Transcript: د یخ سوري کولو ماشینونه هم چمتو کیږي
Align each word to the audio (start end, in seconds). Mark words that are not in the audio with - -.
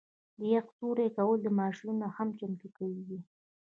د 0.39 0.39
یخ 0.53 0.65
سوري 0.77 1.07
کولو 1.17 1.49
ماشینونه 1.61 2.05
هم 2.15 2.29
چمتو 2.39 2.67
کیږي 2.77 3.17